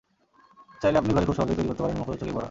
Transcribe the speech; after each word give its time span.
চাইলে 0.81 0.97
আপনি 0.97 1.11
ঘরে 1.13 1.25
খুব 1.25 1.35
সহজেই 1.35 1.55
তৈরি 1.55 1.67
করতে 1.67 1.83
পারেন 1.83 1.97
মুখোরোচক 1.97 2.23
এই 2.23 2.31
বড়া। 2.31 2.39